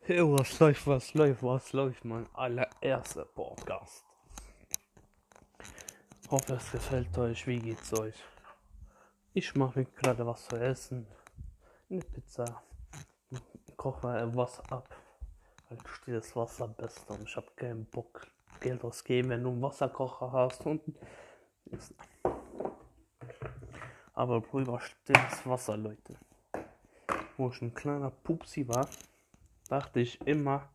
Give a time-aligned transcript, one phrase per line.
[0.00, 4.04] Hey, was läuft, was läuft, was läuft, mein allererster Podcast.
[6.30, 7.46] Hoffe, es gefällt euch.
[7.46, 8.14] Wie geht's euch?
[9.32, 11.06] Ich mache mir gerade was zu essen.
[11.90, 12.62] Eine Pizza.
[13.76, 14.94] Koche was ab.
[15.70, 18.26] Halt stilles Wasser best und ich habe keinen Bock
[18.60, 20.82] Geld ausgeben, wenn du einen Wasserkocher hast und
[24.14, 26.16] aber drüber stilles Wasser, Leute.
[27.36, 28.88] Wo ich ein kleiner Pupsi war,
[29.68, 30.68] dachte ich immer,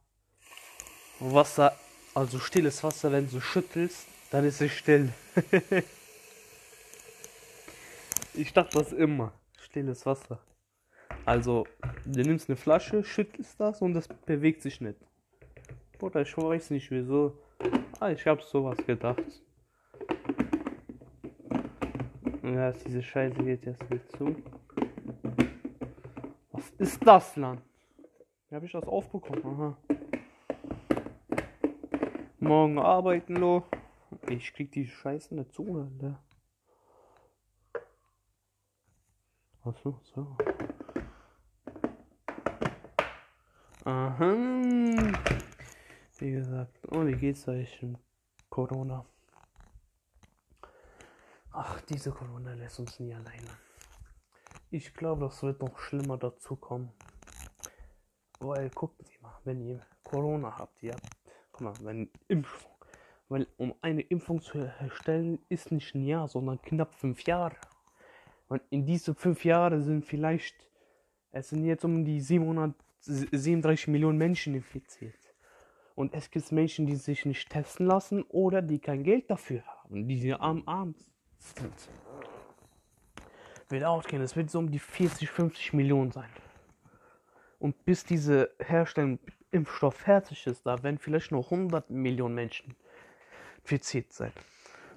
[1.20, 1.76] Wasser,
[2.14, 5.10] also stilles Wasser, wenn du schüttelst, dann ist es still.
[8.34, 10.40] ich dachte das immer, stilles Wasser.
[11.26, 11.68] Also,
[12.06, 15.00] du nimmst eine Flasche, schüttelst das und das bewegt sich nicht.
[16.02, 17.38] Oder ich weiß nicht wieso.
[18.00, 19.22] Ah, ich hab sowas gedacht.
[22.44, 24.36] Ja, diese Scheiße geht jetzt nicht zu.
[26.52, 27.62] Was ist das, Land?
[28.50, 29.46] Wie habe ich das aufbekommen?
[29.46, 29.78] Aha.
[32.40, 33.64] Morgen arbeiten, lo.
[34.28, 36.24] Ich krieg die Scheiße nicht zu, Alter.
[39.62, 40.36] Achso, so.
[43.86, 44.34] Aha.
[46.18, 48.00] Wie gesagt, oh, wie geht's euch im
[48.50, 49.06] Corona?
[51.52, 53.58] Ach, diese Corona lässt uns nie alleine.
[54.72, 56.92] Ich glaube, das wird noch schlimmer dazu kommen.
[58.40, 61.10] Weil, gucken Sie mal, wenn ihr Corona habt, ihr habt,
[61.52, 62.72] guck mal, wenn Impfung,
[63.28, 67.56] weil um eine Impfung zu erstellen, ist nicht ein Jahr, sondern knapp fünf Jahre.
[68.48, 70.56] Und in diese fünf Jahre sind vielleicht,
[71.32, 75.16] es sind jetzt um die 737 Millionen Menschen infiziert.
[75.96, 80.08] Und es gibt Menschen, die sich nicht testen lassen oder die kein Geld dafür haben,
[80.08, 80.96] die arm arm
[81.38, 81.74] sind.
[83.68, 86.30] Wird ausgehen, es wird so um die 40, 50 Millionen sein.
[87.60, 89.20] Und bis diese Herstellung
[89.52, 92.76] Impfstoff fertig ist, da werden vielleicht noch 100 Millionen Menschen
[93.62, 94.32] infiziert sein.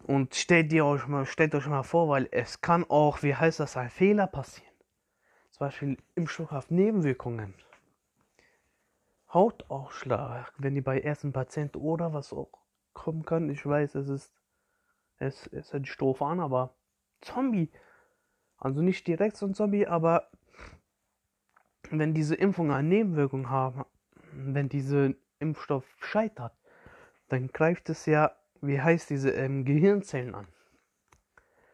[0.04, 3.60] Und stellt ihr euch mal, stellt euch mal vor, weil es kann auch, wie heißt
[3.60, 4.72] das, ein Fehler passieren.
[5.50, 7.54] Zum Beispiel Impfstoff Nebenwirkungen.
[9.32, 12.50] Hautausschlag, wenn ihr bei ersten Patienten oder was auch
[12.92, 13.48] kommen kann.
[13.48, 14.34] Ich weiß, es ist,
[15.18, 16.74] es, es hört sich doof an, aber
[17.20, 17.70] Zombie.
[18.58, 20.30] Also nicht direkt so ein Zombie, aber
[21.90, 23.84] wenn diese Impfungen eine Nebenwirkung haben,
[24.32, 26.52] wenn diese Impfstoff scheitert,
[27.28, 30.46] dann greift es ja, wie heißt diese ähm, Gehirnzellen an.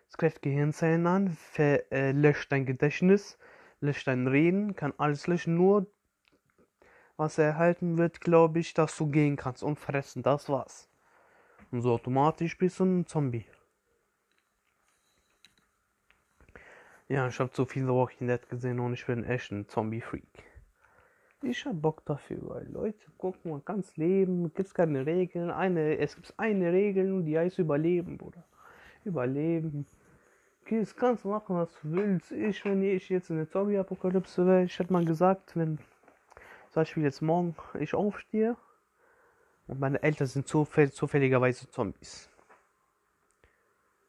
[0.08, 3.38] Es greift Gehirnzellen an, ver, äh, löscht dein Gedächtnis,
[3.80, 5.86] löscht dein Reden, kann alles löschen, nur
[7.16, 10.88] was erhalten wird, glaube ich, dass du gehen kannst und fressen, das war's.
[11.70, 13.44] Und so automatisch bist du ein Zombie.
[17.08, 20.44] Ja, ich habe zu viele Walking Dead gesehen und ich bin echt ein Zombie-Freak.
[21.40, 25.50] Ich hab Bock dafür, weil Leute, guck mal, ganz Leben, gibt's keine Regeln.
[25.50, 28.44] Eine, es gibt eine Regel und die heißt Überleben, Bruder.
[29.04, 29.86] Überleben.
[30.68, 32.30] Das kannst machen, was du willst.
[32.30, 35.78] Ich, wenn ich jetzt in der Zombie-Apokalypse wäre, ich hätte mal gesagt, wenn
[36.70, 38.54] zum Beispiel jetzt morgen ich aufstehe
[39.66, 42.28] und meine Eltern sind zufäll zufälligerweise Zombies.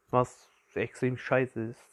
[0.10, 1.90] Was extrem scheiße ist.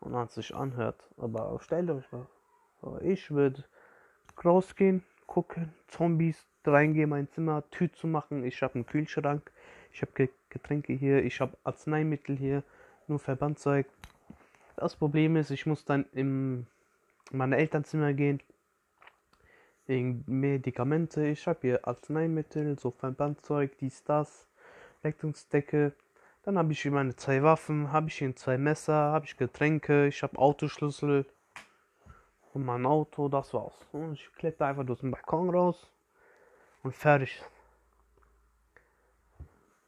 [0.00, 1.02] Und man sich anhört.
[1.16, 2.26] Aber stellt euch mal
[3.02, 3.64] ich würde
[4.44, 8.44] rausgehen, gucken, Zombies reingehen, mein Zimmer, Tür zu machen.
[8.44, 9.50] Ich habe einen Kühlschrank,
[9.92, 12.62] ich habe Getränke hier, ich habe Arzneimittel hier,
[13.06, 13.86] nur Verbandzeug.
[14.76, 16.66] Das Problem ist, ich muss dann in
[17.32, 18.40] meine Elternzimmer gehen,
[19.86, 21.26] Medikamente.
[21.26, 24.46] Ich habe hier Arzneimittel, so Verbandzeug, dies, das,
[25.02, 25.92] Rettungsdecke.
[26.42, 30.06] Dann habe ich hier meine zwei Waffen, habe ich hier zwei Messer, habe ich Getränke,
[30.06, 31.26] ich habe Autoschlüssel
[32.54, 33.74] und mein Auto, das war's.
[33.92, 35.92] Und ich kletter einfach durch den Balkon raus
[36.82, 37.42] und fertig.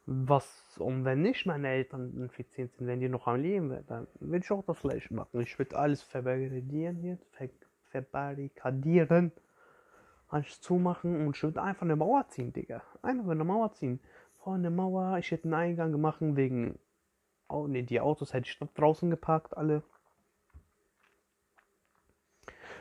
[0.05, 4.07] Was, und wenn nicht meine Eltern infiziert sind, wenn die noch am Leben wären, dann
[4.19, 5.41] würde ich auch das gleiche machen.
[5.41, 7.49] Ich würde alles verbarrikadieren hier, ver
[7.89, 9.31] verbarrikadieren,
[10.27, 12.81] alles zumachen und ich würde einfach eine Mauer ziehen, Digga.
[13.01, 13.99] Einfach eine Mauer ziehen.
[14.43, 16.77] Vor eine Mauer, ich hätte einen Eingang gemacht wegen,
[17.47, 19.83] oh ne, die Autos hätte ich draußen geparkt, alle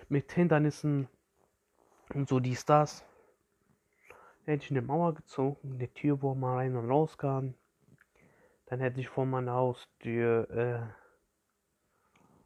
[0.09, 1.09] mit Hindernissen
[2.14, 3.05] und so dies, das.
[4.44, 7.55] Hätte ich eine Mauer gezogen, eine Tür, wo man rein und raus kann.
[8.67, 10.81] Dann hätte ich vor meiner Haustür, äh,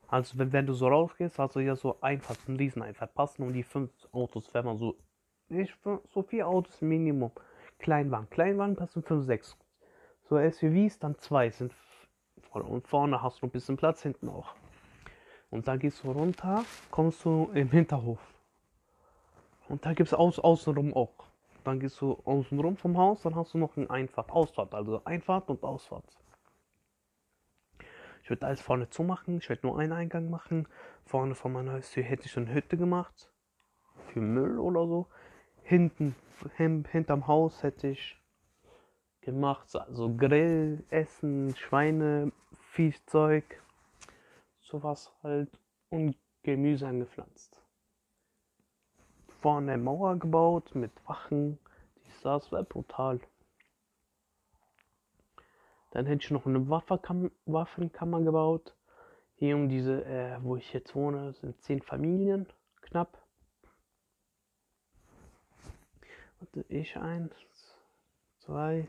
[0.08, 3.54] also wenn, wenn du so rausgehst, hast du ja so einfach einen Rieseneinfahrt passen und
[3.54, 4.94] die fünf Autos, wenn man so,
[5.48, 5.74] nicht
[6.12, 7.32] so vier Autos Minimum.
[7.78, 9.56] Kleinwagen, Kleinwagen passen fünf, sechs.
[10.28, 11.72] So SUVs, dann zwei sind
[12.52, 14.54] und vorne hast du ein bisschen Platz, hinten auch.
[15.50, 18.20] Und dann gehst du runter, kommst du im Hinterhof.
[19.68, 21.12] Und da gibt es aus, außenrum auch.
[21.64, 25.48] Dann gehst du außenrum vom Haus, dann hast du noch eine Einfahrt, Ausfahrt, also Einfahrt
[25.50, 26.04] und Ausfahrt.
[28.22, 30.66] Ich würde alles vorne zumachen, ich werde nur einen Eingang machen.
[31.04, 33.30] Vorne von meiner Haustür hätte ich eine Hütte gemacht.
[34.08, 35.06] Für Müll oder so.
[35.66, 36.14] Hinten,
[36.56, 38.16] hin, hinterm Haus hätte ich
[39.20, 42.32] gemacht, also Grill, Essen, Schweine,
[42.72, 43.62] Viehzeug,
[44.60, 45.50] sowas halt
[45.90, 47.60] und Gemüse angepflanzt
[49.46, 51.58] vorne eine Mauer gebaut mit Wachen.
[52.04, 53.20] Dies, das wäre brutal.
[55.92, 58.74] Dann hätte ich noch eine Waffenkam Waffenkammer gebaut.
[59.36, 62.48] Hier um diese, äh, wo ich jetzt wohne, sind zehn Familien,
[62.80, 63.22] knapp.
[66.38, 67.34] Warte, ich eins,
[68.38, 68.88] zwei,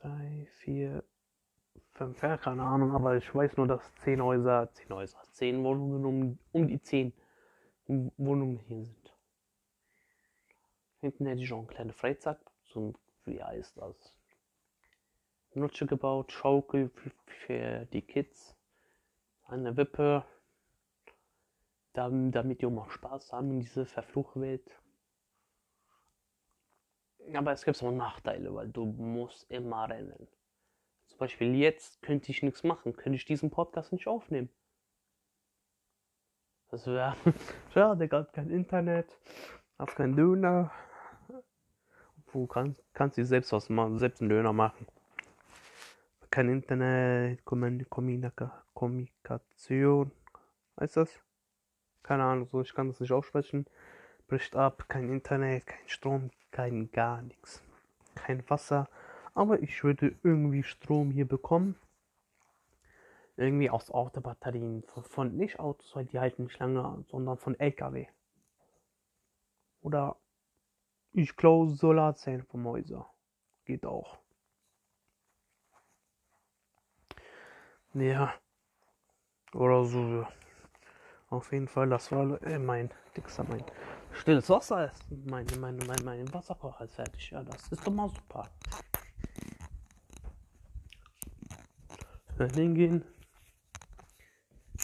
[0.00, 1.02] drei, vier,
[1.92, 6.04] fünf, ja, keine Ahnung, aber ich weiß nur, dass zehn Häuser, zehn Häuser, zehn Wohnungen
[6.04, 7.14] um, um die zehn
[7.86, 9.14] Wohnungen hier sind.
[11.00, 12.94] Hinten hätte ich auch einen kleinen Freizeug, so
[13.24, 14.14] wie heißt das?
[15.54, 16.90] Nutsche gebaut, Schaukel
[17.26, 18.56] für, die Kids,
[19.46, 20.24] eine Wippe,
[21.92, 24.81] damit die auch mal Spaß haben in dieser verfluchten Welt.
[27.34, 30.28] Aber es gibt auch Nachteile, weil du musst immer rennen.
[31.06, 34.50] Zum Beispiel jetzt könnte ich nichts machen, könnte ich diesen Podcast nicht aufnehmen.
[36.70, 37.16] Das wäre
[37.74, 39.18] schade, gab kein Internet,
[39.78, 40.70] auf kein Döner.
[42.32, 44.86] Du kannst, kannst dir selbst was machen, selbst einen Döner machen.
[46.30, 50.10] Kein Internet, Kommunikation.
[50.80, 51.10] Heißt das?
[52.02, 53.66] Keine Ahnung, so ich kann das nicht aussprechen.
[54.32, 57.62] Bricht ab, kein Internet, kein Strom, kein gar nichts.
[58.14, 58.88] Kein Wasser.
[59.34, 61.76] Aber ich würde irgendwie Strom hier bekommen.
[63.36, 64.84] Irgendwie aus Autobatterien.
[64.84, 68.06] Von, von nicht Autos, weil die halten nicht lange, sondern von LKW.
[69.82, 70.16] Oder
[71.12, 73.10] ich glaube Solarzellen vom Häuser.
[73.66, 74.16] Geht auch.
[77.92, 78.32] Ja.
[79.52, 80.26] Oder so.
[81.28, 83.62] Auf jeden Fall, das war äh, mein Dickster, mein
[84.14, 85.10] stilles Wasser ist.
[85.26, 87.30] Mein, mein, mein, mein Wasserkocher ist fertig.
[87.30, 88.48] Ja, das ist doch mal super.
[92.54, 93.04] Hingehen.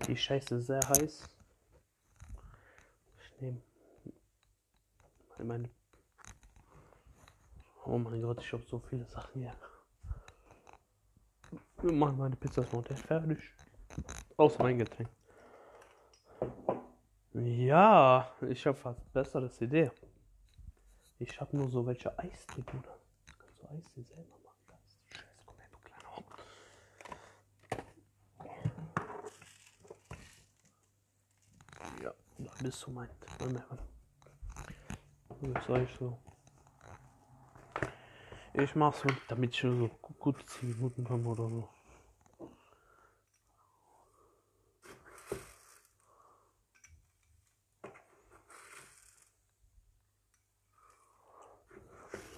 [0.07, 1.29] Die Scheiße ist sehr heiß.
[3.21, 3.61] Ich nehme
[5.39, 5.69] meine
[7.85, 9.55] Oh mein Gott, ich habe so viele Sachen hier.
[11.81, 13.39] Wir machen meine Pizza fertig.
[14.37, 15.09] Außer mein Getränk.
[17.45, 19.93] Ja, ich habe fast besseres Idee.
[21.21, 22.99] Ich habe nur so welche Eistee, Bruder.
[23.39, 24.59] Kannst du Eistee selber machen?
[25.13, 26.39] Scheiße, komm her, du kleiner Hock.
[32.03, 33.09] Ja, da bist du mein.
[35.41, 36.19] Was soll ich so?
[38.55, 39.89] Ich mach's damit ich so
[40.19, 41.69] gut 10 Minuten komme oder so.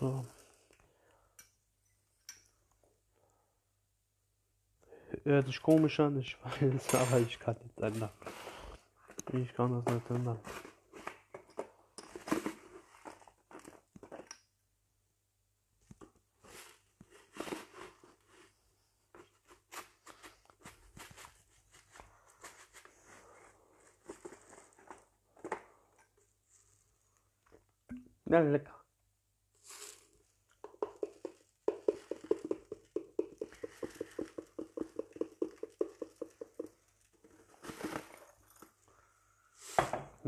[0.00, 0.24] So.
[5.24, 8.10] Hört sich komisch an, ich weiß, aber ich kann nicht ändern.
[9.34, 10.40] Ich kann das nicht ändern.
[28.24, 28.79] Ja, lecker.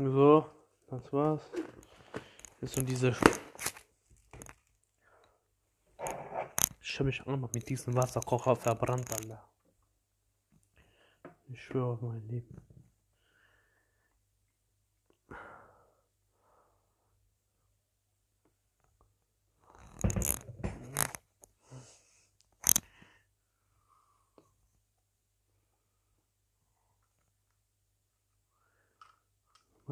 [0.05, 0.45] So,
[0.87, 1.49] das war's.
[2.59, 3.15] Jetzt und diese.
[6.81, 9.47] Ich habe mich auch noch mit diesem Wasserkocher verbrannt, Alter.
[11.47, 12.72] Ich schwöre auf mein Leben.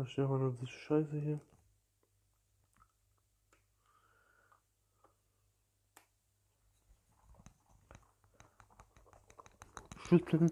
[0.01, 1.39] Was steht aber diese Scheiße hier?
[10.10, 10.51] Schütteln.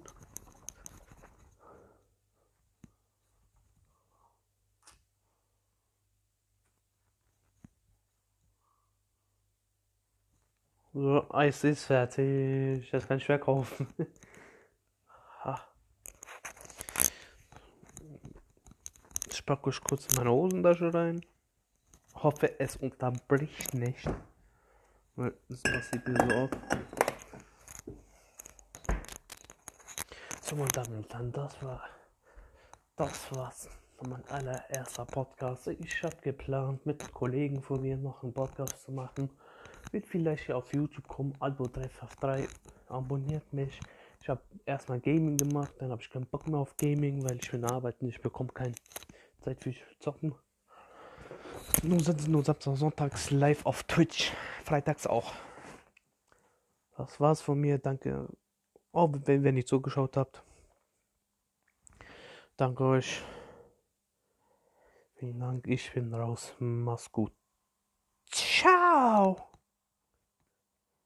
[10.93, 12.87] So, Eis ist fertig.
[12.91, 13.87] Das kann ich verkaufen.
[19.49, 21.25] packe ich kurz in meine Hosentasche rein.
[22.13, 24.07] hoffe, es unterbricht nicht.
[25.15, 26.57] Weil Das passiert mir so oft.
[30.41, 31.83] So, meine Damen und Herren, das war.
[32.95, 33.69] Das war's.
[34.07, 35.65] Mein allererster Podcast.
[35.65, 39.31] Ich habe geplant, mit Kollegen von mir noch einen Podcast zu machen.
[39.91, 41.33] Wird vielleicht hier auf YouTube kommen.
[41.39, 42.47] Albo 353.
[42.87, 43.79] Abonniert mich.
[44.21, 47.51] Ich habe erstmal Gaming gemacht, dann habe ich keinen Bock mehr auf Gaming, weil ich
[47.51, 48.07] will arbeiten.
[48.07, 48.75] Ich bekomme keine
[49.41, 50.35] Zeit für Zocken.
[51.83, 54.31] Nun sind nur Sonntags live auf Twitch.
[54.63, 55.33] Freitags auch.
[56.97, 57.77] Das war's von mir.
[57.77, 58.27] Danke.
[58.91, 60.43] Oh, wenn, wenn ihr zugeschaut habt.
[62.57, 63.21] Danke euch.
[65.15, 65.67] Vielen Dank.
[65.67, 66.53] Ich bin raus.
[66.59, 67.38] Mach's gut.